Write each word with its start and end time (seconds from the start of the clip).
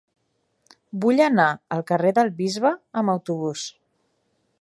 Vull 1.03 1.19
anar 1.25 1.45
al 1.75 1.85
carrer 1.91 2.13
del 2.19 2.31
Bisbe 2.39 2.71
amb 3.03 3.15
autobús. 3.17 3.67